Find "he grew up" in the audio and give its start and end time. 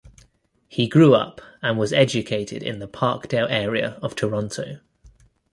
0.67-1.41